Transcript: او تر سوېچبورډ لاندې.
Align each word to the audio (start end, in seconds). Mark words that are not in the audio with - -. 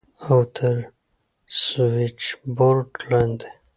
او 0.27 0.39
تر 0.55 0.75
سوېچبورډ 1.61 2.89
لاندې. 3.09 3.49